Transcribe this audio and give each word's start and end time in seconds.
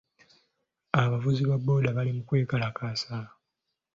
Abavuzi 1.01 1.43
ba 1.49 1.57
booda 1.63 1.89
bali 1.95 2.11
mu 2.17 2.21
kwekalakaasa. 2.27 3.13